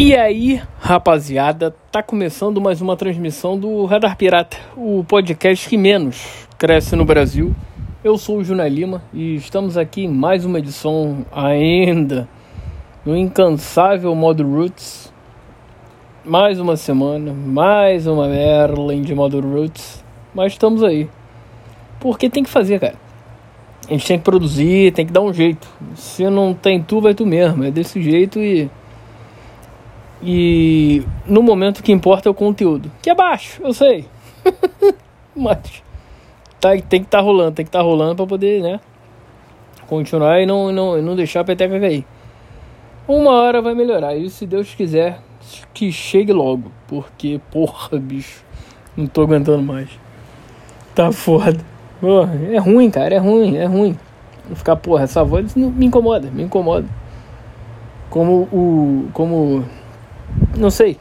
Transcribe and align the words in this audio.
E 0.00 0.14
aí, 0.14 0.62
rapaziada, 0.78 1.74
tá 1.90 2.04
começando 2.04 2.60
mais 2.60 2.80
uma 2.80 2.96
transmissão 2.96 3.58
do 3.58 3.84
Radar 3.84 4.16
Pirata, 4.16 4.56
o 4.76 5.02
podcast 5.02 5.68
que 5.68 5.76
menos 5.76 6.46
cresce 6.56 6.94
no 6.94 7.04
Brasil. 7.04 7.52
Eu 8.04 8.16
sou 8.16 8.38
o 8.38 8.44
Juna 8.44 8.68
Lima 8.68 9.02
e 9.12 9.34
estamos 9.34 9.76
aqui 9.76 10.04
em 10.04 10.08
mais 10.08 10.44
uma 10.44 10.60
edição 10.60 11.26
ainda 11.32 12.28
no 13.04 13.16
incansável 13.16 14.14
modo 14.14 14.48
Roots. 14.48 15.12
Mais 16.24 16.60
uma 16.60 16.76
semana, 16.76 17.32
mais 17.32 18.06
uma 18.06 18.28
Merlin 18.28 19.02
de 19.02 19.16
modo 19.16 19.40
Roots, 19.40 20.04
mas 20.32 20.52
estamos 20.52 20.84
aí. 20.84 21.10
Porque 21.98 22.30
tem 22.30 22.44
que 22.44 22.50
fazer, 22.50 22.78
cara. 22.78 22.94
A 23.88 23.94
gente 23.94 24.06
tem 24.06 24.16
que 24.16 24.24
produzir, 24.24 24.92
tem 24.92 25.04
que 25.04 25.12
dar 25.12 25.22
um 25.22 25.34
jeito. 25.34 25.66
Se 25.96 26.22
não 26.30 26.54
tem 26.54 26.80
tu, 26.80 27.00
vai 27.00 27.14
tu 27.14 27.26
mesmo. 27.26 27.64
É 27.64 27.70
desse 27.72 28.00
jeito 28.00 28.38
e 28.38 28.70
e 30.22 31.02
no 31.26 31.42
momento 31.42 31.82
que 31.82 31.92
importa 31.92 32.28
é 32.28 32.30
o 32.30 32.34
conteúdo. 32.34 32.90
Que 33.00 33.10
é 33.10 33.14
baixo, 33.14 33.62
eu 33.62 33.72
sei. 33.72 34.06
Mas 35.34 35.82
tá, 36.60 36.70
tem 36.70 37.00
que 37.00 37.06
estar 37.06 37.18
tá 37.18 37.20
rolando, 37.20 37.52
tem 37.52 37.64
que 37.64 37.68
estar 37.68 37.78
tá 37.78 37.84
rolando 37.84 38.16
para 38.16 38.26
poder, 38.26 38.62
né? 38.62 38.80
Continuar 39.86 40.40
e 40.40 40.46
não, 40.46 40.72
não, 40.72 41.00
não 41.00 41.16
deixar 41.16 41.40
a 41.40 41.44
peteca 41.44 41.78
cair. 41.80 42.04
Uma 43.06 43.30
hora 43.30 43.62
vai 43.62 43.74
melhorar. 43.74 44.14
E 44.16 44.28
se 44.28 44.46
Deus 44.46 44.74
quiser, 44.74 45.20
que 45.72 45.90
chegue 45.90 46.32
logo. 46.32 46.70
Porque, 46.86 47.40
porra, 47.50 47.98
bicho, 47.98 48.44
não 48.96 49.06
tô 49.06 49.22
aguentando 49.22 49.62
mais. 49.62 49.88
Tá 50.94 51.10
foda. 51.12 51.58
Porra, 52.00 52.34
é 52.52 52.58
ruim, 52.58 52.90
cara, 52.90 53.14
é 53.14 53.18
ruim, 53.18 53.56
é 53.56 53.64
ruim. 53.64 53.96
Não 54.48 54.56
ficar, 54.56 54.76
porra, 54.76 55.04
essa 55.04 55.24
voz 55.24 55.54
me 55.54 55.86
incomoda, 55.86 56.30
me 56.30 56.42
incomoda. 56.42 56.86
Como 58.10 58.48
o. 58.52 59.08
Como 59.12 59.64
não 60.58 60.70
sei. 60.70 60.98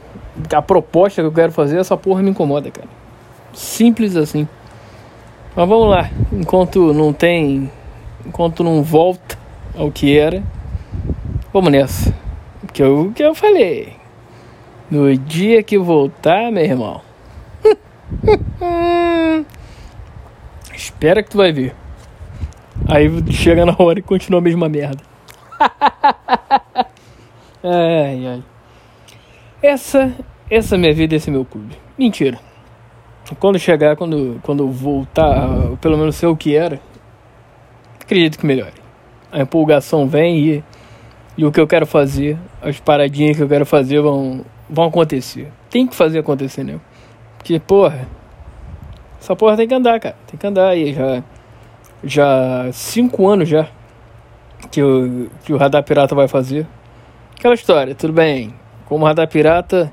A 0.53 0.61
proposta 0.61 1.21
que 1.21 1.27
eu 1.27 1.31
quero 1.31 1.51
fazer, 1.51 1.79
essa 1.79 1.97
porra 1.97 2.21
me 2.21 2.29
incomoda, 2.29 2.69
cara. 2.69 2.87
Simples 3.53 4.15
assim. 4.15 4.47
Mas 5.55 5.67
vamos 5.67 5.89
lá. 5.89 6.09
Enquanto 6.31 6.93
não 6.93 7.11
tem. 7.11 7.71
Enquanto 8.25 8.63
não 8.63 8.83
volta 8.83 9.37
ao 9.75 9.91
que 9.91 10.17
era. 10.17 10.43
Vamos 11.51 11.71
nessa. 11.71 12.13
Que 12.71 12.83
eu, 12.83 13.11
que 13.15 13.23
eu 13.23 13.33
falei. 13.33 13.95
No 14.89 15.15
dia 15.17 15.63
que 15.63 15.77
voltar, 15.77 16.51
meu 16.51 16.63
irmão. 16.63 17.01
Espera 20.73 21.23
que 21.23 21.29
tu 21.29 21.37
vai 21.37 21.51
ver. 21.51 21.75
Aí 22.87 23.09
chega 23.33 23.65
na 23.65 23.75
hora 23.77 23.99
e 23.99 24.03
continua 24.03 24.39
a 24.39 24.43
mesma 24.43 24.69
merda. 24.69 25.01
ai, 27.63 28.27
ai. 28.27 28.43
Essa, 29.61 30.13
essa 30.51 30.77
minha 30.77 30.93
vida, 30.93 31.15
esse 31.15 31.31
meu 31.31 31.43
clube. 31.43 31.75
Mentira. 31.97 32.37
Quando 33.39 33.57
chegar, 33.57 33.95
quando, 33.95 34.39
quando 34.43 34.69
voltar, 34.69 35.75
pelo 35.81 35.97
menos 35.97 36.15
ser 36.15 36.27
o 36.27 36.37
que 36.37 36.55
era, 36.55 36.79
acredito 37.99 38.37
que 38.37 38.45
melhore. 38.45 38.75
A 39.31 39.41
empolgação 39.41 40.07
vem 40.07 40.37
e, 40.37 40.63
e 41.37 41.43
o 41.43 41.51
que 41.51 41.59
eu 41.59 41.67
quero 41.67 41.87
fazer, 41.87 42.37
as 42.61 42.79
paradinhas 42.79 43.35
que 43.35 43.41
eu 43.41 43.49
quero 43.49 43.65
fazer 43.65 43.99
vão, 43.99 44.45
vão 44.69 44.85
acontecer. 44.85 45.51
Tem 45.71 45.87
que 45.87 45.95
fazer 45.95 46.19
acontecer, 46.19 46.63
né? 46.63 46.79
Porque, 47.37 47.59
porra, 47.59 48.07
essa 49.19 49.35
porra 49.35 49.57
tem 49.57 49.67
que 49.67 49.73
andar, 49.73 49.99
cara. 49.99 50.15
Tem 50.27 50.39
que 50.39 50.45
andar 50.45 50.69
aí. 50.69 50.93
Já, 50.93 51.23
já 52.03 52.71
cinco 52.71 53.27
anos 53.27 53.49
já 53.49 53.67
que 54.71 54.83
o, 54.83 55.29
que 55.43 55.51
o 55.51 55.57
Radar 55.57 55.83
Pirata 55.83 56.13
vai 56.13 56.27
fazer. 56.27 56.67
Aquela 57.35 57.55
história, 57.55 57.95
tudo 57.95 58.13
bem 58.13 58.53
como 58.87 59.05
Radar 59.05 59.27
Pirata, 59.27 59.91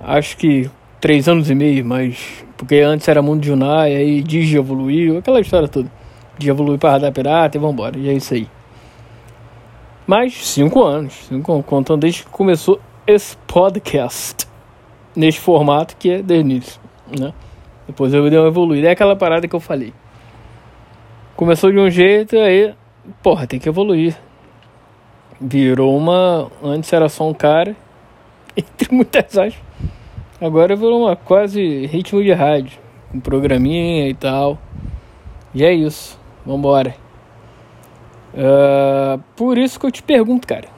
acho 0.00 0.36
que 0.36 0.70
três 1.00 1.28
anos 1.28 1.50
e 1.50 1.54
meio, 1.54 1.84
mas 1.84 2.44
porque 2.56 2.76
antes 2.76 3.08
era 3.08 3.20
Mundo 3.20 3.44
Junai, 3.44 3.94
aí 3.94 4.22
Digi 4.22 4.56
evoluiu, 4.56 5.18
aquela 5.18 5.40
história 5.40 5.66
toda. 5.66 5.90
Digi 6.38 6.50
evoluiu 6.50 6.78
para 6.78 6.92
Radar 6.92 7.12
Pirata 7.12 7.56
e 7.56 7.60
vambora, 7.60 7.98
e 7.98 8.08
é 8.08 8.12
isso 8.12 8.34
aí. 8.34 8.48
Mas 10.06 10.34
cinco 10.34 10.82
anos, 10.84 11.12
cinco, 11.28 11.62
contando 11.64 12.00
desde 12.00 12.22
que 12.22 12.30
começou 12.30 12.80
esse 13.06 13.36
podcast, 13.46 14.46
neste 15.14 15.40
formato 15.40 15.96
que 15.96 16.10
é 16.10 16.22
desde 16.22 16.48
início, 16.48 16.80
né? 17.18 17.32
Depois 17.86 18.14
eu 18.14 18.28
dei 18.30 18.38
uma 18.38 18.48
evoluída, 18.48 18.88
é 18.88 18.92
aquela 18.92 19.16
parada 19.16 19.46
que 19.48 19.54
eu 19.54 19.60
falei. 19.60 19.92
Começou 21.34 21.72
de 21.72 21.78
um 21.78 21.90
jeito, 21.90 22.36
aí, 22.36 22.72
porra, 23.22 23.46
tem 23.46 23.58
que 23.58 23.68
evoluir. 23.68 24.16
Virou 25.40 25.96
uma. 25.96 26.50
Antes 26.62 26.92
era 26.92 27.08
só 27.08 27.28
um 27.28 27.34
cara, 27.34 27.74
entre 28.56 28.94
muitas 28.94 29.36
aspas. 29.36 29.62
Agora 30.40 30.74
virou 30.74 31.02
uma 31.02 31.14
quase 31.14 31.86
ritmo 31.86 32.22
de 32.22 32.32
rádio, 32.32 32.78
com 33.10 33.20
programinha 33.20 34.08
e 34.08 34.14
tal. 34.14 34.58
E 35.54 35.64
é 35.64 35.72
isso, 35.72 36.18
vambora. 36.44 36.96
Uh, 38.34 39.22
por 39.36 39.58
isso 39.58 39.78
que 39.78 39.86
eu 39.86 39.90
te 39.90 40.02
pergunto, 40.02 40.46
cara, 40.46 40.68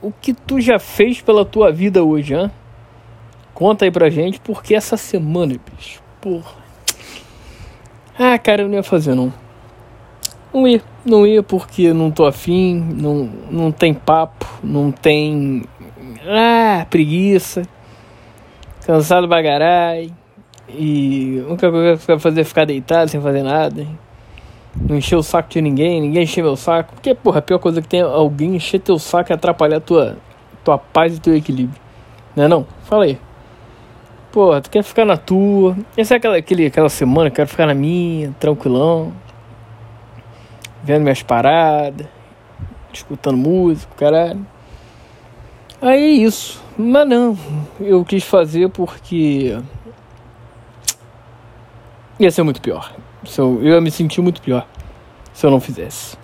o 0.00 0.12
que 0.12 0.34
tu 0.34 0.60
já 0.60 0.78
fez 0.78 1.20
pela 1.20 1.44
tua 1.44 1.72
vida 1.72 2.04
hoje, 2.04 2.34
hein? 2.34 2.50
Conta 3.54 3.84
aí 3.84 3.90
pra 3.90 4.10
gente, 4.10 4.40
porque 4.40 4.74
essa 4.74 4.96
semana, 4.96 5.54
bicho, 5.74 6.02
porra. 6.20 6.62
Ah, 8.18 8.38
cara, 8.38 8.62
eu 8.62 8.68
não 8.68 8.74
ia 8.74 8.82
fazer 8.82 9.14
não. 9.14 9.32
Não 10.52 10.68
ia, 10.68 10.82
não 11.04 11.26
ia 11.26 11.42
porque 11.42 11.92
não 11.92 12.10
tô 12.10 12.26
afim, 12.26 12.74
não, 12.74 13.30
não 13.50 13.72
tem 13.72 13.94
papo, 13.94 14.46
não 14.62 14.92
tem 14.92 15.64
ah, 16.26 16.86
preguiça, 16.88 17.62
cansado 18.86 19.26
bagarai. 19.26 20.12
E 20.68 21.42
a 21.44 21.48
única 21.48 21.70
coisa 21.70 22.06
que 22.06 22.12
eu 22.12 22.18
fazer 22.18 22.44
ficar 22.44 22.64
deitado 22.64 23.10
sem 23.10 23.20
fazer 23.20 23.42
nada. 23.42 23.86
Não 24.74 24.96
encher 24.96 25.16
o 25.16 25.22
saco 25.22 25.50
de 25.50 25.60
ninguém, 25.60 26.00
ninguém 26.00 26.22
encher 26.22 26.42
meu 26.42 26.56
saco. 26.56 26.94
Porque, 26.94 27.14
porra, 27.14 27.40
a 27.40 27.42
pior 27.42 27.58
coisa 27.58 27.82
que 27.82 27.88
tem 27.88 28.00
é 28.00 28.04
alguém 28.04 28.56
encher 28.56 28.80
teu 28.80 28.98
saco 28.98 29.30
e 29.30 29.34
atrapalhar 29.34 29.80
tua, 29.80 30.16
tua 30.64 30.78
paz 30.78 31.16
e 31.16 31.20
teu 31.20 31.36
equilíbrio. 31.36 31.80
Não 32.34 32.44
é 32.44 32.48
não? 32.48 32.66
Fala 32.84 33.04
aí. 33.04 33.18
Porra, 34.30 34.62
tu 34.62 34.70
quer 34.70 34.82
ficar 34.82 35.04
na 35.04 35.18
tua. 35.18 35.76
Essa 35.94 36.14
é 36.14 36.16
aquela, 36.16 36.36
aquele, 36.38 36.66
aquela 36.66 36.88
semana, 36.88 37.30
quero 37.30 37.48
ficar 37.48 37.66
na 37.66 37.74
minha, 37.74 38.34
tranquilão. 38.40 39.12
Vendo 40.82 41.02
minhas 41.02 41.22
paradas. 41.22 42.06
Escutando 42.90 43.36
música, 43.36 43.92
caralho. 43.94 44.46
Aí 45.82 46.00
é 46.00 46.10
isso. 46.10 46.62
Mas 46.78 47.08
não, 47.08 47.36
eu 47.80 48.04
quis 48.04 48.22
fazer 48.22 48.68
porque 48.68 49.58
ia 52.20 52.30
ser 52.30 52.44
muito 52.44 52.62
pior. 52.62 52.94
Eu 53.38 53.62
ia 53.62 53.80
me 53.80 53.90
sentir 53.90 54.20
muito 54.20 54.40
pior 54.40 54.64
se 55.32 55.44
eu 55.44 55.50
não 55.50 55.60
fizesse. 55.60 56.16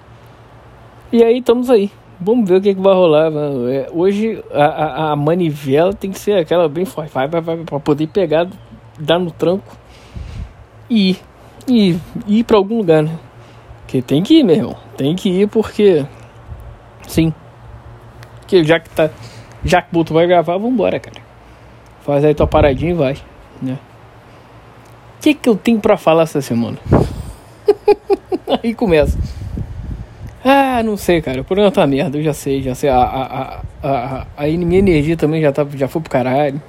E 1.12 1.24
aí 1.24 1.38
estamos 1.38 1.68
aí. 1.70 1.90
Vamos 2.20 2.48
ver 2.48 2.56
o 2.56 2.60
que, 2.60 2.74
que 2.74 2.80
vai 2.80 2.94
rolar. 2.94 3.32
É, 3.68 3.88
hoje 3.92 4.42
a, 4.52 4.64
a, 4.64 5.12
a, 5.12 5.16
manivela 5.16 5.92
tem 5.92 6.12
que 6.12 6.18
ser 6.18 6.38
aquela 6.38 6.68
bem 6.68 6.84
forte, 6.84 7.12
vai, 7.12 7.26
vai, 7.26 7.40
vai, 7.40 7.56
pra 7.58 7.80
poder 7.80 8.06
pegar, 8.08 8.48
dar 8.98 9.18
no 9.18 9.32
tranco 9.32 9.76
e 10.88 11.10
ir. 11.10 11.20
E 11.68 11.98
ir 12.26 12.44
pra 12.44 12.56
algum 12.56 12.78
lugar, 12.78 13.02
né? 13.02 13.18
Porque 13.80 14.00
tem 14.02 14.22
que 14.22 14.38
ir, 14.38 14.44
meu 14.44 14.56
irmão. 14.56 14.76
Tem 14.96 15.16
que 15.16 15.28
ir 15.28 15.48
porque. 15.48 16.06
Sim. 17.06 17.34
Porque 18.40 18.64
já 18.64 18.80
que 18.80 18.88
tá 18.90 19.10
já 19.64 19.82
que 19.82 19.88
o 19.90 19.94
Boto 19.94 20.14
vai 20.14 20.26
gravar, 20.26 20.56
vambora, 20.56 21.00
cara. 21.00 21.20
Faz 22.02 22.24
aí 22.24 22.34
tua 22.34 22.46
paradinha 22.46 22.92
e 22.92 22.94
vai, 22.94 23.16
né? 23.60 23.78
O 25.18 25.20
que, 25.20 25.34
que 25.34 25.48
eu 25.48 25.56
tenho 25.56 25.80
para 25.80 25.96
falar 25.96 26.22
essa 26.22 26.40
semana? 26.40 26.78
aí 28.62 28.72
começa. 28.72 29.18
Ah, 30.44 30.82
não 30.82 30.96
sei, 30.96 31.20
cara. 31.20 31.40
O 31.40 31.44
programa 31.44 31.72
tá 31.72 31.86
merda, 31.86 32.16
eu 32.16 32.22
já 32.22 32.32
sei, 32.32 32.62
já 32.62 32.74
sei. 32.74 32.88
A, 32.88 33.02
a, 33.02 33.60
a, 33.82 34.26
a, 34.36 34.46
minha 34.46 34.78
energia 34.78 35.16
também 35.16 35.42
já, 35.42 35.52
tá, 35.52 35.66
já 35.74 35.88
foi 35.88 36.00
pro 36.00 36.10
caralho. 36.10 36.62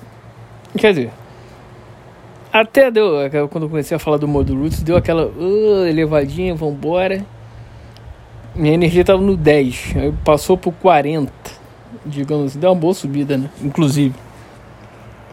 Quer 0.75 0.89
dizer, 0.89 1.11
até 2.51 2.89
deu, 2.89 3.13
quando 3.49 3.65
eu 3.65 3.69
comecei 3.69 3.95
a 3.95 3.99
falar 3.99 4.17
do 4.17 4.27
modo 4.27 4.55
Roots, 4.55 4.81
deu 4.81 4.97
aquela 4.97 5.27
uh, 5.27 5.85
elevadinha, 5.85 6.55
vambora. 6.55 7.23
Minha 8.55 8.73
energia 8.73 9.05
tava 9.05 9.21
no 9.21 9.37
10, 9.37 9.93
aí 9.95 10.13
passou 10.25 10.57
pro 10.57 10.71
40 10.71 11.58
digamos 12.05 12.55
deu 12.55 12.69
uma 12.69 12.75
boa 12.75 12.93
subida, 12.93 13.37
né? 13.37 13.49
Inclusive. 13.61 14.15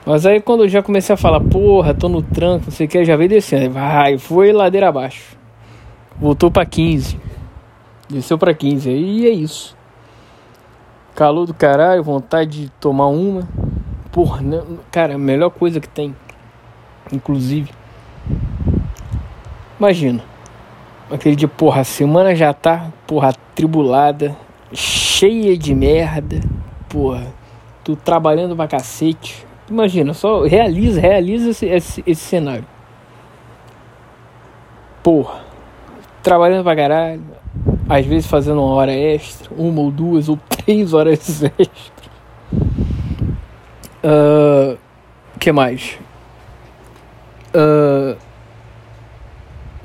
Mas 0.05 0.25
aí 0.25 0.41
quando 0.41 0.65
eu 0.65 0.69
já 0.69 0.83
comecei 0.83 1.15
a 1.15 1.17
falar, 1.17 1.41
porra, 1.41 1.93
tô 1.93 2.09
no 2.09 2.23
tranco, 2.23 2.67
não 2.67 2.73
sei 2.73 2.87
o 2.87 2.89
que, 2.89 3.05
já 3.05 3.17
veio 3.17 3.29
descendo. 3.29 3.75
Vai, 3.75 4.19
foi 4.19 4.53
ladeira 4.53 4.89
abaixo. 4.89 5.37
Voltou 6.19 6.51
pra 6.51 6.65
15. 6.65 7.19
Desceu 8.09 8.39
pra 8.39 8.55
15. 8.55 8.89
Aí 8.89 9.27
é 9.27 9.31
isso. 9.31 9.77
Calor 11.15 11.47
do 11.47 11.55
caralho, 11.55 12.03
vontade 12.03 12.63
de 12.63 12.69
tomar 12.81 13.07
uma. 13.07 13.49
Porra, 14.13 14.41
né? 14.41 14.63
cara, 14.93 15.15
a 15.15 15.19
melhor 15.19 15.51
coisa 15.51 15.81
que 15.81 15.89
tem. 15.89 16.15
Inclusive. 17.13 17.71
Imagina. 19.79 20.23
Aquele 21.11 21.37
dia, 21.37 21.49
porra, 21.49 21.83
a 21.83 21.85
semana 21.85 22.35
já 22.35 22.53
tá, 22.53 22.91
porra, 23.07 23.33
tribulada 23.55 24.37
cheia 24.73 25.57
de 25.57 25.75
merda, 25.75 26.41
porra, 26.89 27.27
tu 27.85 27.97
trabalhando 27.97 28.57
pra 28.57 28.67
cacete. 28.67 29.47
Imagina, 29.69 30.15
só 30.15 30.45
realiza, 30.45 31.01
realiza 31.01 31.51
esse, 31.51 31.67
esse, 31.67 32.05
esse 32.07 32.23
cenário. 32.23 32.67
Porra, 35.03 35.45
trabalhando 36.23 36.65
pra 36.65 36.77
caralho, 36.77 37.23
às 37.89 38.05
vezes 38.05 38.27
fazendo 38.27 38.61
uma 38.61 38.75
hora 38.75 38.93
extra, 38.93 39.53
uma 39.57 39.81
ou 39.81 39.91
duas 39.91 40.29
ou 40.29 40.37
três 40.49 40.93
horas 40.93 41.43
extra. 41.43 42.11
Uh, 44.05 44.79
que 45.39 45.51
mais? 45.53 45.99
Uh, 47.55 48.17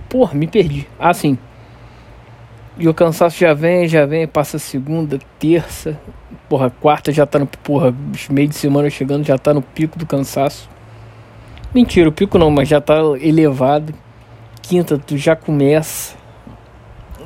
porra, 0.10 0.34
me 0.34 0.48
perdi. 0.48 0.88
Ah, 1.00 1.14
sim. 1.14 1.38
E 2.78 2.88
o 2.88 2.94
cansaço 2.94 3.38
já 3.38 3.54
vem, 3.54 3.88
já 3.88 4.06
vem, 4.06 4.28
passa 4.28 4.58
segunda, 4.58 5.20
terça, 5.38 6.00
porra, 6.48 6.70
quarta 6.70 7.12
já 7.12 7.26
tá 7.26 7.38
no, 7.38 7.46
porra, 7.46 7.94
meio 8.30 8.48
de 8.48 8.56
semana 8.56 8.90
chegando, 8.90 9.26
já 9.26 9.38
tá 9.38 9.54
no 9.54 9.62
pico 9.62 10.00
do 10.00 10.06
cansaço. 10.06 10.70
Mentira, 11.74 12.10
o 12.10 12.12
pico 12.12 12.38
não, 12.38 12.50
mas 12.50 12.68
já 12.68 12.82
tá 12.82 12.96
elevado. 13.22 13.94
Quinta, 14.62 14.98
tu 14.98 15.18
já 15.18 15.36
começa 15.36 16.16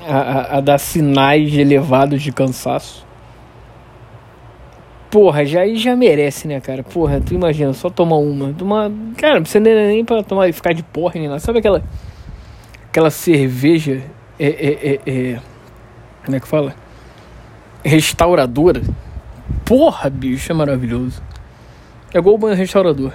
a, 0.07 0.18
a, 0.18 0.57
a 0.57 0.62
dar 0.62 0.77
sinais 0.77 1.53
elevados 1.56 2.21
de 2.21 2.31
cansaço. 2.31 3.06
Porra, 5.09 5.45
já 5.45 5.62
aí 5.62 5.77
já 5.77 5.95
merece, 5.95 6.47
né, 6.47 6.59
cara? 6.59 6.83
Porra, 6.83 7.21
tu 7.21 7.33
imagina, 7.33 7.71
só 7.74 7.89
tomar 7.89 8.18
uma. 8.18 8.53
Tomar, 8.53 8.92
cara, 9.18 9.36
não 9.36 9.42
precisa 9.44 9.63
nem 9.63 10.03
pra 10.03 10.21
tomar 10.21 10.50
e 10.50 10.53
ficar 10.53 10.74
de 10.74 10.83
porra 10.83 11.13
nem. 11.15 11.39
Sabe 11.39 11.59
aquela 11.59 11.83
aquela 12.89 13.09
cerveja 13.09 14.03
é, 14.39 14.47
é, 14.47 14.99
é, 15.05 15.33
é, 15.33 15.39
como 16.23 16.35
é 16.35 16.39
que 16.39 16.47
fala? 16.47 16.75
Restauradora. 17.83 18.81
Porra, 19.63 20.09
bicho, 20.09 20.51
é 20.51 20.55
maravilhoso. 20.55 21.21
É 22.13 22.17
igual 22.17 22.35
o 22.35 22.37
banho 22.37 22.55
restaurador. 22.55 23.11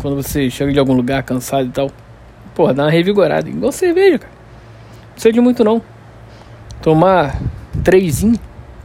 Quando 0.00 0.16
você 0.16 0.48
chega 0.50 0.72
de 0.72 0.78
algum 0.78 0.94
lugar 0.94 1.22
cansado 1.22 1.66
e 1.66 1.70
tal. 1.70 1.90
Porra, 2.54 2.74
dá 2.74 2.84
uma 2.84 2.90
revigorada. 2.90 3.48
Igual 3.48 3.72
cerveja, 3.72 4.18
cara. 4.18 4.32
Não 4.32 5.12
precisa 5.12 5.32
de 5.32 5.40
muito 5.40 5.64
não. 5.64 5.82
Tomar 6.80 7.40
três, 7.82 8.24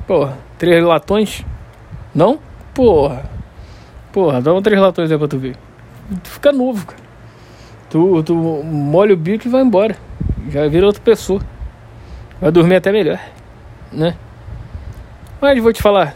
porra, 0.07 0.37
três 0.57 0.83
latões. 0.83 1.45
Não? 2.15 2.39
Porra. 2.73 3.29
Porra, 4.11 4.41
dá 4.41 4.53
um 4.53 4.61
três 4.61 4.79
latões 4.79 5.11
aí 5.11 5.17
pra 5.17 5.27
tu 5.27 5.37
ver. 5.37 5.55
Tu 6.23 6.29
fica 6.29 6.51
novo, 6.51 6.85
cara. 6.85 7.01
Tu, 7.89 8.23
tu 8.23 8.35
molha 8.35 9.13
o 9.13 9.17
bico 9.17 9.47
e 9.47 9.51
vai 9.51 9.61
embora. 9.61 9.95
Já 10.49 10.67
vira 10.67 10.85
outra 10.85 11.01
pessoa. 11.01 11.41
Vai 12.39 12.51
dormir 12.51 12.75
até 12.75 12.91
melhor, 12.91 13.19
né? 13.91 14.15
Mas 15.39 15.61
vou 15.61 15.71
te 15.71 15.81
falar, 15.81 16.15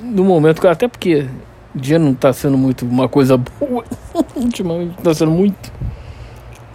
no 0.00 0.24
momento, 0.24 0.66
até 0.66 0.88
porque 0.88 1.26
o 1.74 1.78
dia 1.78 1.98
não 1.98 2.14
tá 2.14 2.32
sendo 2.32 2.56
muito 2.56 2.84
uma 2.86 3.08
coisa 3.08 3.36
boa, 3.36 3.84
ultimamente 4.34 4.94
tá 5.02 5.14
sendo 5.14 5.30
muito. 5.30 5.72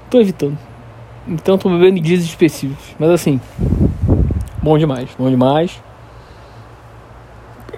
Tô 0.10 0.20
evitando. 0.20 0.58
Então 1.28 1.58
tô 1.58 1.70
bebendo 1.70 2.00
dias 2.00 2.24
específicos. 2.24 2.96
Mas 3.00 3.10
assim, 3.10 3.42
bom 4.62 4.78
demais, 4.78 5.10
bom 5.18 5.30
demais. 5.30 5.82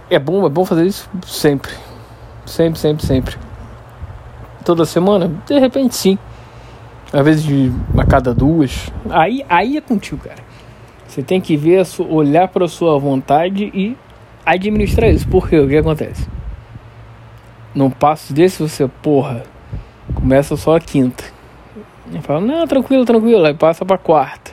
É 0.10 0.20
bom, 0.20 0.46
é 0.46 0.50
bom 0.50 0.66
fazer 0.66 0.86
isso 0.86 1.10
sempre. 1.26 1.72
Sempre, 2.46 2.80
sempre, 2.80 3.06
sempre. 3.06 3.38
Toda 4.64 4.86
semana? 4.86 5.32
De 5.46 5.60
repente 5.60 5.96
sim. 5.96 6.18
Às 7.12 7.24
vezes 7.24 7.44
de 7.44 7.72
a 7.98 8.06
cada 8.06 8.34
duas. 8.34 8.92
Aí, 9.10 9.44
aí 9.48 9.78
é 9.78 9.82
contigo, 9.82 10.22
cara. 10.24 10.42
Você 11.08 11.24
tem 11.24 11.40
que 11.40 11.56
ver, 11.56 11.84
olhar 12.10 12.48
para 12.48 12.68
sua 12.68 12.98
vontade 13.00 13.72
e 13.74 13.98
administrar 14.46 15.10
isso. 15.10 15.28
Porque 15.28 15.58
o 15.58 15.68
que 15.68 15.78
acontece? 15.78 16.28
Num 17.74 17.90
passo 17.90 18.34
desse 18.34 18.62
você, 18.62 18.88
porra, 18.88 19.44
começa 20.14 20.56
só 20.56 20.76
a 20.76 20.80
quinta. 20.80 21.24
E 22.12 22.20
fala, 22.22 22.42
não, 22.42 22.68
tranquilo, 22.68 23.06
tranquilo. 23.06 23.46
Aí 23.46 23.54
passa 23.54 23.86
pra 23.86 23.98
quarta. 23.98 24.52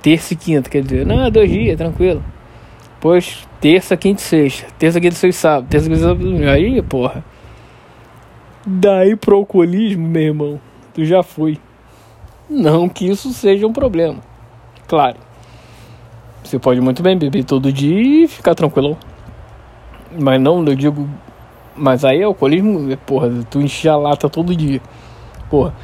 Terça 0.00 0.34
e 0.34 0.36
quinta, 0.36 0.70
quer 0.70 0.82
dizer, 0.82 1.06
não, 1.06 1.30
dois 1.30 1.50
dias, 1.50 1.76
tranquilo. 1.76 2.22
Depois, 2.94 3.46
terça, 3.60 3.96
quinta 3.96 4.20
e 4.20 4.24
sexta. 4.24 4.66
Terça, 4.78 5.00
quinta, 5.00 5.14
sexta 5.14 5.28
e 5.28 5.32
sábado. 5.32 5.66
Terça, 5.68 5.88
quinta, 5.88 6.00
sábado. 6.00 6.48
Aí, 6.48 6.80
porra. 6.82 7.24
Daí 8.64 9.16
pro 9.16 9.36
alcoolismo, 9.36 10.06
meu 10.06 10.22
irmão, 10.22 10.60
tu 10.92 11.04
já 11.04 11.22
foi. 11.22 11.58
Não 12.48 12.88
que 12.88 13.08
isso 13.08 13.32
seja 13.32 13.66
um 13.66 13.72
problema. 13.72 14.18
Claro. 14.86 15.16
Você 16.42 16.58
pode 16.58 16.80
muito 16.80 17.02
bem 17.02 17.16
beber 17.16 17.44
todo 17.44 17.72
dia 17.72 18.24
e 18.24 18.28
ficar 18.28 18.54
tranquilo. 18.54 18.96
Mas 20.18 20.40
não, 20.40 20.64
eu 20.64 20.74
digo. 20.74 21.08
Mas 21.74 22.04
aí 22.04 22.20
é 22.20 22.24
alcoolismo, 22.24 22.94
porra, 22.98 23.30
tu 23.50 23.60
encher 23.60 23.88
a 23.88 23.96
lata 23.96 24.28
todo 24.28 24.54
dia. 24.54 24.80
Porra, 25.48 25.74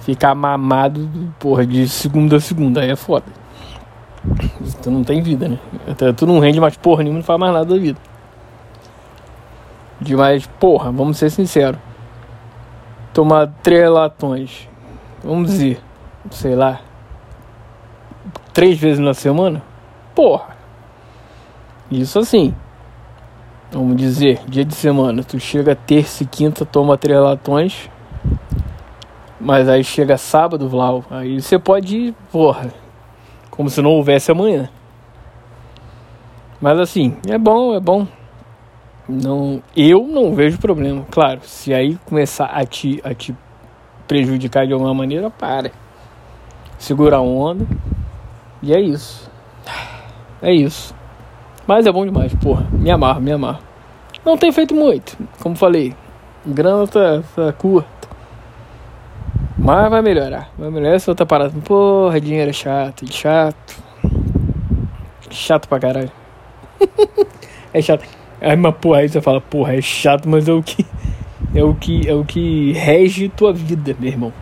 ficar 0.00 0.34
mamado, 0.34 1.08
porra, 1.38 1.66
de 1.66 1.88
segunda 1.88 2.36
a 2.36 2.40
segunda, 2.40 2.82
aí 2.82 2.90
é 2.90 2.96
foda. 2.96 3.24
Tu 4.82 4.90
não 4.90 5.02
tem 5.02 5.22
vida, 5.22 5.48
né? 5.48 5.58
Até 5.88 6.12
tu 6.12 6.26
não 6.26 6.38
rende 6.38 6.60
mais 6.60 6.76
porra 6.76 7.02
nenhuma, 7.02 7.20
não 7.20 7.24
faz 7.24 7.40
mais 7.40 7.54
nada 7.54 7.64
da 7.64 7.80
vida. 7.80 7.98
Demais, 9.98 10.46
porra, 10.58 10.92
vamos 10.92 11.16
ser 11.16 11.30
sinceros. 11.30 11.80
Tomar 13.12 13.48
três 13.62 13.90
latões, 13.90 14.68
vamos 15.22 15.50
dizer, 15.50 15.80
sei 16.30 16.54
lá, 16.54 16.80
três 18.52 18.78
vezes 18.78 18.98
na 18.98 19.14
semana? 19.14 19.62
Porra. 20.14 20.56
Isso 21.90 22.18
assim. 22.18 22.54
Vamos 23.72 23.96
dizer, 23.96 24.40
dia 24.48 24.64
de 24.64 24.74
semana, 24.74 25.22
tu 25.22 25.38
chega 25.38 25.76
terça 25.76 26.24
e 26.24 26.26
quinta, 26.26 26.64
toma 26.64 26.98
três 26.98 27.20
latões. 27.20 27.90
Mas 29.40 29.68
aí 29.68 29.82
chega 29.82 30.18
sábado, 30.18 30.68
Vlau, 30.68 31.04
aí 31.10 31.40
você 31.40 31.58
pode 31.58 31.96
ir, 31.96 32.14
porra, 32.30 32.72
como 33.50 33.70
se 33.70 33.80
não 33.80 33.90
houvesse 33.90 34.30
amanhã. 34.30 34.68
Mas 36.60 36.78
assim, 36.78 37.16
é 37.26 37.38
bom, 37.38 37.74
é 37.74 37.80
bom. 37.80 38.06
Não, 39.10 39.60
eu 39.76 40.06
não 40.06 40.34
vejo 40.34 40.58
problema. 40.58 41.04
Claro, 41.10 41.40
se 41.42 41.74
aí 41.74 41.98
começar 42.04 42.46
a 42.46 42.64
te, 42.64 43.00
a 43.02 43.12
te 43.12 43.34
prejudicar 44.06 44.66
de 44.66 44.72
alguma 44.72 44.94
maneira, 44.94 45.28
para. 45.30 45.72
Segura 46.78 47.16
a 47.16 47.20
onda. 47.20 47.66
E 48.62 48.72
é 48.72 48.80
isso. 48.80 49.28
É 50.40 50.52
isso. 50.52 50.94
Mas 51.66 51.86
é 51.86 51.92
bom 51.92 52.04
demais, 52.04 52.32
porra. 52.34 52.66
Me 52.72 52.90
amarro, 52.90 53.20
me 53.20 53.32
amarro. 53.32 53.58
Não 54.24 54.36
tem 54.36 54.52
feito 54.52 54.74
muito, 54.74 55.16
como 55.40 55.56
falei. 55.56 55.94
Grana 56.46 56.86
tá, 56.86 57.22
tá 57.34 57.52
curta. 57.52 58.08
Mas 59.58 59.90
vai 59.90 60.02
melhorar. 60.02 60.50
Vai 60.56 60.70
melhorar 60.70 60.94
essa 60.94 61.10
outra 61.10 61.26
parada. 61.26 61.52
Porra, 61.64 62.20
dinheiro 62.20 62.50
é 62.50 62.52
chato, 62.52 63.10
chato. 63.12 63.82
Chato 65.30 65.68
pra 65.68 65.78
caralho. 65.80 66.10
é 67.74 67.82
chato. 67.82 68.19
Aí, 68.40 68.56
mas 68.56 68.74
porra, 68.76 69.00
aí 69.00 69.08
você 69.08 69.20
fala, 69.20 69.40
porra, 69.40 69.74
é 69.74 69.82
chato, 69.82 70.28
mas 70.28 70.48
é 70.48 70.52
o 70.52 70.62
que. 70.62 70.86
É 71.54 71.64
o 71.64 71.74
que. 71.74 72.08
É 72.08 72.14
o 72.14 72.24
que 72.24 72.72
rege 72.72 73.28
tua 73.28 73.52
vida, 73.52 73.94
meu 73.98 74.08
irmão. 74.08 74.32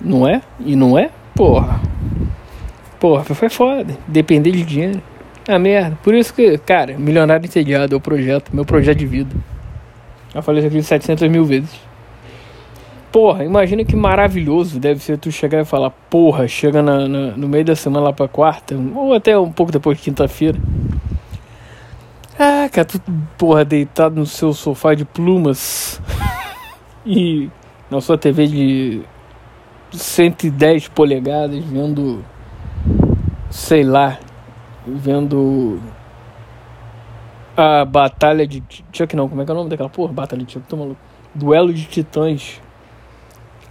Não 0.00 0.26
é? 0.26 0.42
E 0.60 0.76
não 0.76 0.98
é? 0.98 1.10
Porra. 1.34 1.80
Porra, 2.98 3.24
foi 3.24 3.48
foda. 3.48 3.96
Depender 4.06 4.50
de 4.50 4.62
dinheiro. 4.64 5.02
Ah, 5.48 5.58
merda. 5.58 5.96
Por 6.02 6.14
isso 6.14 6.34
que, 6.34 6.58
cara, 6.58 6.98
Milionário 6.98 7.46
Entediado 7.46 7.94
é 7.94 7.96
o 7.96 8.00
projeto, 8.00 8.50
meu 8.52 8.64
projeto 8.64 8.98
de 8.98 9.06
vida. 9.06 9.34
Já 10.34 10.42
falei 10.42 10.58
isso 10.58 10.68
aqui 10.68 10.82
700 10.82 11.28
mil 11.28 11.44
vezes. 11.44 11.70
Porra, 13.12 13.44
imagina 13.44 13.84
que 13.84 13.96
maravilhoso 13.96 14.78
deve 14.78 15.00
ser 15.00 15.16
tu 15.16 15.30
chegar 15.30 15.62
e 15.62 15.64
falar, 15.64 15.90
porra, 16.10 16.46
chega 16.48 16.82
na, 16.82 17.08
na, 17.08 17.36
no 17.36 17.48
meio 17.48 17.64
da 17.64 17.76
semana 17.76 18.06
lá 18.06 18.12
pra 18.12 18.28
quarta, 18.28 18.76
ou 18.94 19.14
até 19.14 19.38
um 19.38 19.50
pouco 19.50 19.72
depois 19.72 19.96
de 19.96 20.04
quinta-feira. 20.04 20.58
Ah, 22.38 22.68
cara, 22.70 22.84
tu, 22.84 23.00
porra, 23.38 23.64
deitado 23.64 24.14
no 24.14 24.26
seu 24.26 24.52
sofá 24.52 24.94
de 24.94 25.06
plumas 25.06 26.00
e 27.06 27.48
na 27.90 28.00
sua 28.00 28.18
TV 28.18 28.46
de 28.46 29.02
110 29.90 30.88
polegadas 30.88 31.64
vendo 31.64 32.22
sei 33.48 33.82
lá, 33.82 34.18
vendo 34.86 35.80
a 37.56 37.86
batalha 37.86 38.46
de 38.46 38.62
Chuck 38.92 39.16
não, 39.16 39.28
como 39.28 39.40
é 39.40 39.44
que 39.44 39.50
é 39.50 39.54
o 39.54 39.56
nome 39.56 39.70
daquela 39.70 39.88
porra? 39.88 40.12
Batalha 40.12 40.44
de 40.44 40.52
Chuck, 40.52 40.66
tô 40.68 40.76
maluco. 40.76 41.00
Duelo 41.34 41.72
de 41.72 41.84
Titãs. 41.84 42.60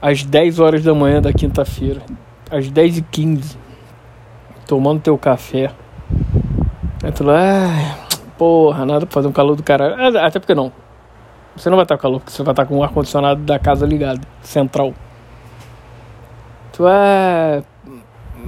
Às 0.02 0.24
10 0.24 0.60
horas 0.60 0.84
da 0.84 0.94
manhã 0.94 1.22
da 1.22 1.32
quinta-feira. 1.32 2.02
Às 2.50 2.70
10 2.70 2.98
e 2.98 3.02
15 3.04 3.58
Tomando 4.66 5.02
teu 5.02 5.18
café. 5.18 5.72
Aí 7.04 7.12
tu 7.12 7.24
lá, 7.24 7.36
ah, 7.38 8.05
porra, 8.38 8.86
nada 8.86 9.06
pra 9.06 9.14
fazer 9.14 9.28
um 9.28 9.32
calor 9.32 9.56
do 9.56 9.64
caralho. 9.64 9.96
Ah, 10.18 10.26
até 10.26 10.40
porque 10.40 10.56
não. 10.56 10.72
Você 11.56 11.70
não 11.70 11.78
vai 11.78 11.86
estar 11.86 11.96
com 11.96 12.02
calor, 12.02 12.20
porque 12.20 12.32
você 12.32 12.44
vai 12.44 12.52
estar 12.52 12.66
com 12.66 12.78
o 12.78 12.84
ar-condicionado 12.84 13.42
da 13.42 13.58
casa 13.58 13.86
ligado, 13.86 14.26
central. 14.42 14.94
Tu, 16.74 16.86
ah, 16.86 17.64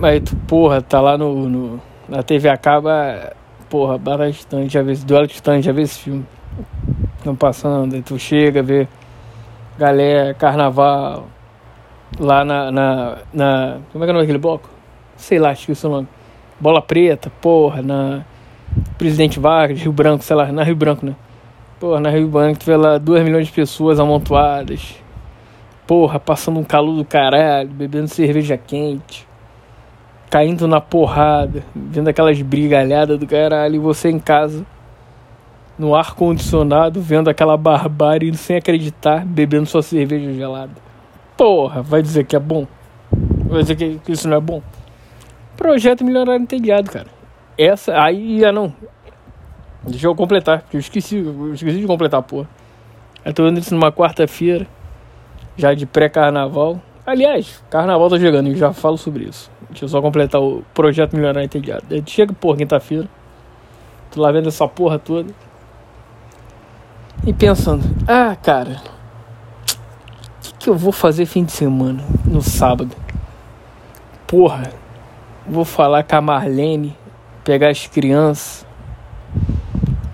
Aí 0.02 0.22
tu, 0.22 0.36
porra, 0.48 0.80
tá 0.80 1.02
lá 1.02 1.18
no, 1.18 1.50
no 1.50 1.82
na 2.08 2.22
TV 2.22 2.50
acaba, 2.50 3.34
porra, 3.68 3.98
bastante, 3.98 4.72
já 4.72 4.84
vê 4.84 4.92
esse 4.92 5.06
duelo 5.06 5.28
titãs, 5.28 5.66
já 5.66 5.72
vê 5.72 5.82
esse 5.82 6.00
filme. 6.00 6.26
estão 7.18 7.36
passando, 7.36 7.96
e 7.96 8.02
tu 8.04 8.20
chega, 8.20 8.62
vê 8.62 8.88
galera, 9.78 10.36
carnaval, 10.36 11.28
lá 12.20 12.46
na, 12.46 12.72
na, 12.72 13.18
na. 13.34 13.78
Como 13.92 14.04
é 14.04 14.08
que 14.08 14.12
é 14.12 14.14
o 14.14 14.14
nome 14.14 14.20
daquele 14.20 14.38
bloco? 14.38 14.70
Sei 15.16 15.40
lá, 15.40 15.52
esqueci 15.52 15.86
o 15.88 15.90
nome. 15.90 16.08
Bola 16.60 16.82
Preta, 16.82 17.32
porra, 17.42 17.82
na. 17.82 18.24
Presidente 18.98 19.40
Vargas, 19.40 19.80
Rio 19.80 19.92
Branco, 19.92 20.24
sei 20.24 20.36
lá, 20.36 20.52
na 20.52 20.64
Rio 20.64 20.76
Branco, 20.76 21.06
né? 21.06 21.16
Porra, 21.80 22.00
na 22.00 22.10
Rio 22.10 22.28
Branco 22.28 22.60
tu 22.60 22.66
vê 22.66 22.76
lá 22.76 22.98
2 22.98 23.24
milhões 23.24 23.48
de 23.48 23.54
pessoas 23.54 24.00
amontoadas. 24.00 24.96
Porra, 25.86 26.20
passando 26.20 26.60
um 26.60 26.64
calor 26.64 26.96
do 26.96 27.06
caralho, 27.06 27.70
bebendo 27.70 28.08
cerveja 28.08 28.58
quente. 28.58 29.28
Caindo 30.30 30.68
na 30.68 30.82
porrada, 30.82 31.64
vendo 31.76 32.08
aquelas 32.08 32.42
brigalhadas 32.42 33.20
do 33.20 33.28
caralho, 33.28 33.76
e 33.76 33.80
você 33.80 34.10
em 34.10 34.20
casa, 34.20 34.66
no 35.78 35.96
ar 35.96 36.16
condicionado, 36.16 37.00
vendo 37.00 37.30
aquela 37.30 37.56
barbárie 37.56 38.34
sem 38.36 38.58
acreditar, 38.58 39.24
bebendo 39.24 39.68
sua 39.68 39.84
cerveja 39.84 40.34
gelada. 40.34 40.72
Porra, 41.38 41.84
vai 41.84 42.02
dizer 42.02 42.26
que 42.26 42.36
é 42.36 42.40
bom? 42.40 42.66
Vai 43.46 43.62
dizer 43.62 43.76
que, 43.76 44.00
que 44.00 44.12
isso 44.12 44.28
não 44.28 44.38
é 44.38 44.42
bom? 44.42 44.62
Projeto 45.56 46.04
Milionário 46.04 46.42
Entediado, 46.42 46.92
cara. 46.92 47.17
Essa, 47.58 48.00
aí, 48.02 48.46
ah 48.46 48.52
não. 48.52 48.74
Deixa 49.84 50.06
eu 50.06 50.16
completar, 50.16 50.62
porque 50.62 50.78
eu 50.78 50.82
esqueci, 50.82 51.18
eu 51.18 51.54
esqueci 51.54 51.80
de 51.80 51.88
completar, 51.88 52.22
porra. 52.22 52.48
Eu 53.26 53.34
tô 53.34 53.44
vendo 53.44 53.60
isso 53.60 53.74
numa 53.74 53.92
quarta-feira, 53.92 54.68
já 55.56 55.74
de 55.74 55.86
pré-carnaval. 55.86 56.80
Aliás, 57.06 57.64
carnaval 57.70 58.10
tá 58.10 58.20
chegando 58.20 58.50
e 58.50 58.56
já 58.56 58.74
falo 58.74 58.98
sobre 58.98 59.24
isso. 59.26 59.50
Deixa 59.70 59.86
eu 59.86 59.90
só 59.90 60.02
completar 60.02 60.42
o 60.42 60.64
projeto 60.74 61.14
Milionário 61.14 61.46
Entediado. 61.46 61.84
Chega, 62.06 62.34
porra, 62.34 62.58
quinta-feira. 62.58 63.08
Tô 64.12 64.22
lá 64.22 64.32
vendo 64.32 64.50
essa 64.50 64.68
porra 64.68 65.00
toda. 65.00 65.34
E 67.26 67.34
pensando, 67.34 67.84
ah, 68.08 68.36
cara, 68.36 68.82
o 68.82 70.42
que, 70.42 70.54
que 70.60 70.70
eu 70.70 70.76
vou 70.76 70.92
fazer 70.92 71.26
fim 71.26 71.44
de 71.44 71.52
semana, 71.52 72.04
no 72.26 72.42
sábado? 72.42 72.96
Porra, 74.26 74.72
vou 75.46 75.66
falar 75.66 76.04
com 76.04 76.16
a 76.16 76.22
Marlene, 76.22 76.96
pegar 77.48 77.70
as 77.70 77.88
crianças, 77.88 78.68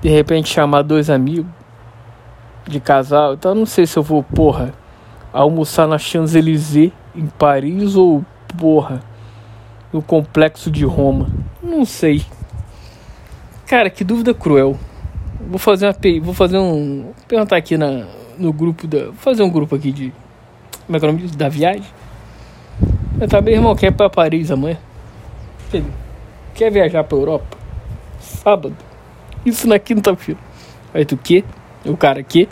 de 0.03 0.07
repente 0.07 0.53
chamar 0.53 0.83
dois 0.83 1.09
amigos 1.09 1.49
de 2.67 2.79
casal. 2.79 3.33
Então 3.33 3.55
não 3.55 3.65
sei 3.65 3.87
se 3.87 3.97
eu 3.97 4.03
vou, 4.03 4.21
porra, 4.21 4.71
almoçar 5.33 5.87
na 5.87 5.97
Champs-Élysées 5.97 6.91
em 7.15 7.25
Paris 7.25 7.95
ou, 7.95 8.23
porra, 8.55 9.01
no 9.91 9.99
complexo 9.99 10.69
de 10.69 10.85
Roma. 10.85 11.27
Não 11.61 11.85
sei. 11.85 12.23
Cara, 13.65 13.89
que 13.89 14.03
dúvida 14.03 14.31
cruel. 14.35 14.77
Vou 15.49 15.57
fazer 15.57 15.87
uma 15.87 15.95
vou 16.21 16.35
fazer 16.35 16.59
um, 16.59 17.01
vou 17.01 17.15
perguntar 17.27 17.57
aqui 17.57 17.77
na 17.77 18.05
no 18.37 18.53
grupo 18.53 18.85
da, 18.85 19.05
vou 19.05 19.13
fazer 19.15 19.41
um 19.41 19.49
grupo 19.49 19.75
aqui 19.75 19.91
de 19.91 20.13
como 20.85 20.97
é 20.97 20.99
que 20.99 21.05
é 21.05 21.09
o 21.09 21.11
nome 21.11 21.23
disso? 21.23 21.37
Da 21.37 21.49
viagem. 21.49 21.83
Eu 23.19 23.27
tá 23.27 23.41
meu 23.41 23.55
irmão 23.55 23.75
quer 23.75 23.87
ir 23.87 23.91
pra 23.91 24.07
Paris 24.07 24.51
amanhã. 24.51 24.77
Quer 26.53 26.71
viajar 26.71 27.03
pra 27.03 27.17
Europa? 27.17 27.57
Sábado. 28.19 28.75
Isso 29.45 29.67
na 29.67 29.79
quinta-feira. 29.79 30.39
Aí 30.93 31.05
tu 31.05 31.17
que? 31.17 31.43
O 31.85 31.97
cara 31.97 32.21
que? 32.23 32.47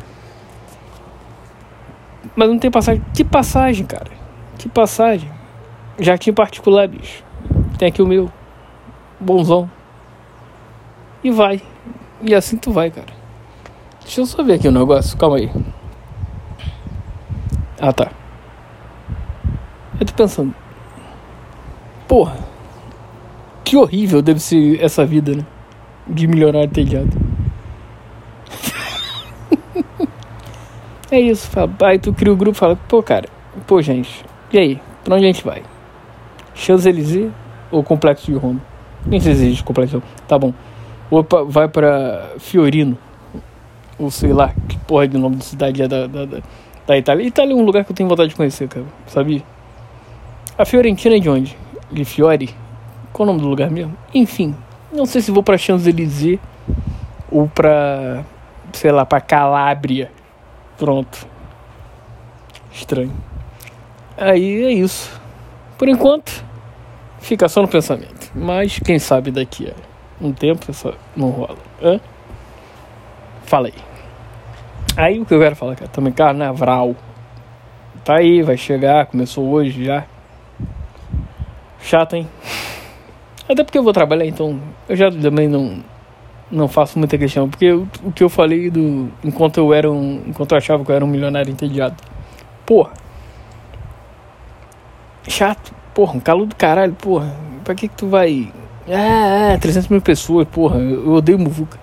Mas 2.36 2.50
não 2.50 2.60
tem 2.60 2.72
passagem. 2.72 3.04
Que 3.14 3.24
passagem, 3.24 3.86
cara? 3.86 4.12
Que 4.58 4.68
passagem? 4.68 5.32
Já 6.00 6.18
tinha 6.18 6.34
particular, 6.34 6.88
bicho. 6.88 7.24
Tem 7.78 7.88
aqui 7.88 8.02
o 8.02 8.08
meu. 8.08 8.32
Bonzão. 9.20 9.70
E 11.24 11.30
vai. 11.30 11.62
E 12.22 12.34
assim 12.34 12.58
tu 12.58 12.72
vai, 12.72 12.90
cara. 12.90 13.14
Deixa 14.02 14.22
eu 14.22 14.26
só 14.26 14.44
ver 14.44 14.54
aqui 14.54 14.68
o 14.68 14.72
um 14.72 14.74
negócio. 14.74 15.18
Calma 15.18 15.38
aí. 15.38 15.52
Ah, 17.80 17.94
tá. 17.94 18.12
Eu 20.00 20.06
tô 20.06 20.14
pensando. 20.14 20.54
Porra. 22.08 22.51
Que 23.72 23.78
horrível 23.78 24.22
deve 24.22 24.42
ser 24.42 24.84
essa 24.84 25.06
vida, 25.06 25.34
né? 25.34 25.46
De 26.06 26.28
milionário 26.28 26.70
telhado. 26.70 27.10
é 31.10 31.22
isso. 31.22 31.50
Fala, 31.50 31.72
aí 31.84 31.98
tu 31.98 32.12
cria 32.12 32.34
o 32.34 32.36
grupo 32.36 32.58
e 32.58 32.60
fala, 32.60 32.76
pô, 32.76 33.02
cara. 33.02 33.30
Pô, 33.66 33.82
gente. 33.82 34.26
E 34.52 34.60
aí? 34.60 34.82
Pra 35.06 35.16
onde 35.16 35.24
a 35.24 35.28
gente 35.28 35.46
vai? 35.46 35.64
Champs-Élysées 36.54 37.32
ou 37.72 37.82
Complexo 37.82 38.30
de 38.30 38.38
Roma? 38.38 38.60
Nem 39.06 39.22
sei 39.22 39.36
se 39.36 39.46
existe 39.46 39.64
Complexo 39.64 40.00
de 40.00 40.04
Roma. 40.04 40.16
Tá 40.28 40.38
bom. 40.38 40.54
Opa, 41.10 41.46
vai 41.46 41.70
para 41.70 42.34
Fiorino. 42.40 42.98
Ou 43.98 44.12
sei 44.12 44.34
lá, 44.34 44.54
que 44.68 44.78
porra 44.80 45.08
de 45.08 45.18
nome 45.18 45.38
de 45.38 45.46
cidade 45.46 45.82
é 45.82 45.88
da, 45.88 46.08
da, 46.08 46.26
da, 46.26 46.40
da 46.88 46.98
Itália. 46.98 47.26
Itália 47.26 47.54
é 47.54 47.56
um 47.56 47.64
lugar 47.64 47.86
que 47.86 47.94
eu 47.94 47.96
tenho 47.96 48.10
vontade 48.10 48.32
de 48.32 48.36
conhecer, 48.36 48.68
cara. 48.68 48.86
Sabia? 49.08 49.42
A 50.58 50.66
Fiorentina 50.66 51.16
é 51.16 51.20
de 51.20 51.30
onde? 51.30 51.58
De 51.90 52.04
Fiore? 52.04 52.54
Qual 53.22 53.30
o 53.30 53.34
nome 53.34 53.42
do 53.44 53.50
lugar 53.50 53.70
mesmo? 53.70 53.96
Enfim, 54.16 54.56
não 54.92 55.06
sei 55.06 55.22
se 55.22 55.30
vou 55.30 55.44
para 55.44 55.56
Champs-Élysées 55.56 56.40
ou 57.32 57.48
para, 57.48 58.26
sei 58.74 58.92
lá, 58.92 59.06
para 59.06 59.22
Calábria. 59.22 60.12
Pronto. 60.76 61.28
Estranho. 62.72 63.14
Aí 64.18 64.64
é 64.64 64.72
isso. 64.72 65.22
Por 65.78 65.88
enquanto, 65.88 66.44
fica 67.20 67.48
só 67.48 67.62
no 67.62 67.68
pensamento. 67.68 68.32
Mas 68.34 68.80
quem 68.80 68.98
sabe 68.98 69.30
daqui 69.30 69.70
a 69.70 69.76
um 70.20 70.34
tempo 70.34 70.74
só 70.74 70.92
não 71.16 71.30
rola. 71.30 71.60
Hã? 71.80 72.00
Fala 73.44 73.68
aí. 73.68 73.76
Aí 74.98 75.20
o 75.20 75.28
que 75.28 75.34
eu 75.36 75.40
quero 75.40 75.56
falar, 75.56 75.76
cara, 75.76 75.92
também 75.92 76.12
carnaval. 76.12 76.96
Tá 78.04 78.16
aí, 78.16 78.42
vai 78.42 78.58
chegar, 78.58 79.06
começou 79.06 79.48
hoje 79.48 79.86
já. 79.86 80.06
Chato, 81.84 82.16
hein? 82.16 82.28
Até 83.52 83.66
porque 83.66 83.78
eu 83.78 83.84
vou 83.84 83.92
trabalhar, 83.92 84.26
então 84.26 84.60
eu 84.88 84.96
já 84.96 85.12
também 85.12 85.48
não 85.48 85.84
não 86.50 86.68
faço 86.68 87.00
muita 87.00 87.18
questão, 87.18 87.50
porque 87.50 87.72
o, 87.72 87.88
o 88.04 88.12
que 88.12 88.24
eu 88.24 88.30
falei 88.30 88.70
do 88.70 89.10
enquanto 89.24 89.58
eu 89.58 89.74
era 89.74 89.90
um, 89.92 90.22
enquanto 90.28 90.52
eu 90.52 90.58
achava 90.58 90.84
que 90.84 90.92
eu 90.92 90.96
era 90.96 91.04
um 91.04 91.08
milionário 91.08 91.52
entediado. 91.52 91.96
Porra. 92.66 92.92
Chato, 95.28 95.74
porra, 95.94 96.14
um 96.14 96.20
calor 96.20 96.46
do 96.46 96.56
caralho, 96.56 96.94
porra. 96.94 97.36
Pra 97.64 97.76
que 97.76 97.88
que 97.88 97.96
tu 97.96 98.08
vai 98.08 98.52
é, 98.88 99.54
é, 99.54 99.58
300 99.58 99.90
mil 99.90 100.02
pessoas, 100.02 100.48
porra, 100.48 100.80
eu 100.80 101.12
odeio 101.12 101.38
muvuca. 101.38 101.78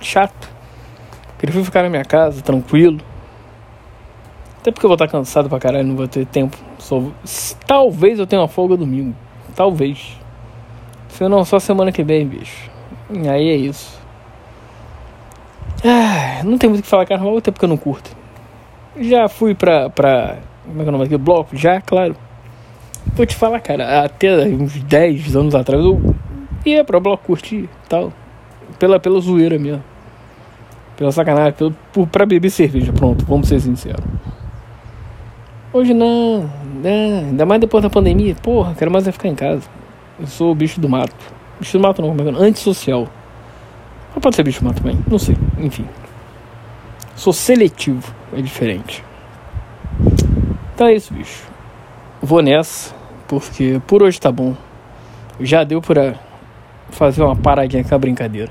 Chato. 0.00 0.48
Prefiro 1.38 1.64
ficar 1.64 1.82
na 1.82 1.88
minha 1.88 2.04
casa, 2.04 2.42
tranquilo. 2.42 3.00
Até 4.60 4.70
porque 4.70 4.84
eu 4.84 4.88
vou 4.88 4.94
estar 4.94 5.08
cansado 5.08 5.48
pra 5.48 5.58
caralho, 5.58 5.86
não 5.86 5.96
vou 5.96 6.08
ter 6.08 6.26
tempo. 6.26 6.56
Só... 6.78 7.02
Talvez 7.66 8.18
eu 8.18 8.26
tenha 8.26 8.42
uma 8.42 8.48
folga 8.48 8.76
domingo. 8.76 9.14
Talvez. 9.54 10.25
Se 11.16 11.26
não, 11.26 11.46
só 11.46 11.58
semana 11.58 11.90
que 11.90 12.02
vem, 12.04 12.26
bicho. 12.26 12.70
E 13.10 13.26
aí 13.26 13.48
é 13.48 13.56
isso. 13.56 13.98
Ah, 15.82 16.42
não 16.44 16.58
tem 16.58 16.68
muito 16.68 16.80
o 16.80 16.82
que 16.82 16.88
falar 16.90 17.06
carnaval, 17.06 17.38
até 17.38 17.50
porque 17.50 17.64
eu 17.64 17.70
não 17.70 17.78
curto. 17.78 18.14
Já 19.00 19.26
fui 19.26 19.54
pra. 19.54 19.88
pra 19.88 20.36
como 20.66 20.80
é 20.80 20.82
que 20.82 20.88
é 20.88 20.88
o 20.88 20.92
nome 20.92 21.04
aqui? 21.04 21.16
Bloco? 21.16 21.56
Já, 21.56 21.80
claro. 21.80 22.14
Vou 23.14 23.24
te 23.24 23.34
falar, 23.34 23.60
cara, 23.60 24.04
até 24.04 24.46
uns 24.46 24.74
10 24.82 25.36
anos 25.36 25.54
atrás 25.54 25.82
eu 25.82 26.14
ia 26.66 26.84
pra 26.84 27.00
bloco 27.00 27.24
curtir 27.24 27.66
tal. 27.88 28.12
Pela, 28.78 29.00
pela 29.00 29.18
zoeira 29.18 29.58
mesmo. 29.58 29.82
Pela 30.98 31.12
sacanagem, 31.12 31.54
pelo, 31.54 31.74
por, 31.94 32.06
pra 32.08 32.26
beber 32.26 32.50
cerveja, 32.50 32.92
pronto, 32.92 33.24
vamos 33.24 33.48
ser 33.48 33.58
sinceros. 33.60 34.04
Hoje 35.72 35.94
não, 35.94 36.50
não, 36.82 37.18
ainda 37.28 37.46
mais 37.46 37.60
depois 37.60 37.82
da 37.82 37.88
pandemia, 37.88 38.34
porra, 38.34 38.74
quero 38.74 38.90
mais 38.90 39.08
é 39.08 39.12
ficar 39.12 39.28
em 39.28 39.34
casa. 39.34 39.62
Eu 40.18 40.26
sou 40.26 40.52
o 40.52 40.54
bicho 40.54 40.80
do 40.80 40.88
mato. 40.88 41.14
Bicho 41.58 41.78
do 41.78 41.82
mato 41.82 42.00
não, 42.00 42.08
como 42.08 42.20
é 42.28 42.32
que 42.32 42.38
é? 42.38 42.46
Antissocial. 42.46 43.08
Mas 44.14 44.22
pode 44.22 44.36
ser 44.36 44.42
bicho 44.42 44.60
do 44.60 44.66
mato 44.66 44.82
também, 44.82 44.98
não 45.08 45.18
sei, 45.18 45.36
enfim. 45.58 45.86
Sou 47.14 47.32
seletivo, 47.32 48.14
é 48.32 48.40
diferente. 48.40 49.04
Então 50.74 50.86
é 50.86 50.94
isso, 50.94 51.12
bicho. 51.12 51.44
Vou 52.22 52.42
nessa 52.42 52.94
porque 53.26 53.80
por 53.86 54.02
hoje 54.02 54.20
tá 54.20 54.30
bom. 54.30 54.56
Já 55.40 55.64
deu 55.64 55.82
pra 55.82 56.14
fazer 56.90 57.22
uma 57.22 57.36
paradinha 57.36 57.84
com 57.84 57.94
a 57.94 57.98
brincadeira. 57.98 58.50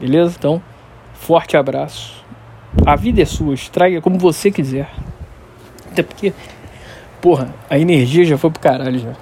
Beleza? 0.00 0.34
Então, 0.38 0.62
forte 1.14 1.56
abraço. 1.56 2.22
A 2.84 2.96
vida 2.96 3.22
é 3.22 3.24
sua, 3.24 3.54
estraga 3.54 4.00
como 4.00 4.18
você 4.18 4.50
quiser. 4.50 4.90
Até 5.90 6.02
porque, 6.02 6.32
porra, 7.20 7.54
a 7.68 7.78
energia 7.78 8.24
já 8.24 8.36
foi 8.36 8.50
pro 8.50 8.60
caralho 8.60 8.98
já. 8.98 9.12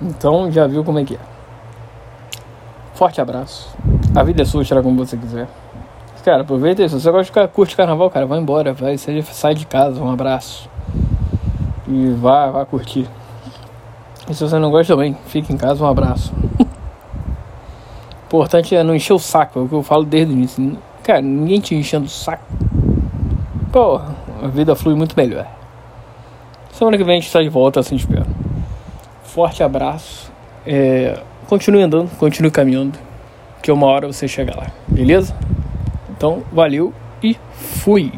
Então 0.00 0.50
já 0.50 0.66
viu 0.66 0.84
como 0.84 0.98
é 0.98 1.04
que 1.04 1.14
é. 1.14 1.20
Forte 2.94 3.20
abraço. 3.20 3.74
A 4.14 4.22
vida 4.22 4.42
é 4.42 4.44
sua, 4.44 4.62
estraga 4.62 4.82
como 4.82 5.04
você 5.04 5.16
quiser. 5.16 5.48
Cara, 6.24 6.42
aproveita 6.42 6.82
isso. 6.82 6.98
Se 6.98 7.04
você 7.04 7.10
gosta 7.12 7.46
de 7.46 7.52
curte 7.52 7.76
carnaval, 7.76 8.10
cara, 8.10 8.26
vai 8.26 8.40
embora, 8.40 8.72
vai, 8.72 8.98
seja, 8.98 9.22
sai 9.32 9.54
de 9.54 9.64
casa, 9.64 10.02
um 10.02 10.10
abraço. 10.10 10.68
E 11.86 12.08
vá, 12.18 12.50
vá 12.50 12.64
curtir. 12.64 13.08
E 14.28 14.34
se 14.34 14.42
você 14.42 14.58
não 14.58 14.70
gosta 14.72 14.92
também, 14.92 15.16
fique 15.26 15.52
em 15.52 15.56
casa, 15.56 15.84
um 15.84 15.86
abraço. 15.86 16.32
Importante 18.26 18.74
é 18.74 18.82
não 18.82 18.94
encher 18.94 19.12
o 19.12 19.20
saco, 19.20 19.60
é 19.60 19.62
o 19.62 19.68
que 19.68 19.74
eu 19.74 19.84
falo 19.84 20.04
desde 20.04 20.32
o 20.32 20.36
início. 20.36 20.76
Cara, 21.04 21.22
ninguém 21.22 21.60
te 21.60 21.76
enchendo 21.76 22.06
o 22.06 22.08
saco. 22.08 22.44
Pô, 23.70 24.00
a 24.42 24.48
vida 24.48 24.74
flui 24.74 24.96
muito 24.96 25.14
melhor. 25.16 25.46
Semana 26.72 26.96
que 26.96 27.04
vem 27.04 27.18
a 27.18 27.20
gente 27.20 27.28
está 27.28 27.40
de 27.40 27.48
volta, 27.48 27.78
assim 27.78 27.94
espero. 27.94 28.26
Forte 29.36 29.62
abraço. 29.62 30.32
É, 30.66 31.20
continue 31.46 31.82
andando, 31.82 32.08
continue 32.16 32.50
caminhando. 32.50 32.98
Que 33.62 33.70
uma 33.70 33.86
hora 33.86 34.06
você 34.06 34.26
chega 34.26 34.56
lá, 34.56 34.68
beleza? 34.88 35.36
Então, 36.08 36.42
valeu 36.50 36.90
e 37.22 37.36
fui! 37.52 38.14